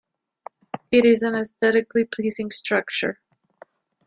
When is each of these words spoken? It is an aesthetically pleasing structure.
It 0.89 1.05
is 1.05 1.21
an 1.21 1.35
aesthetically 1.35 2.05
pleasing 2.05 2.49
structure. 2.49 3.19